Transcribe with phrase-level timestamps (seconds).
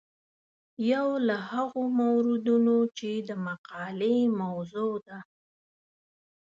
[0.91, 5.19] یو له هغو موردونو چې د مقالې موضوع ده.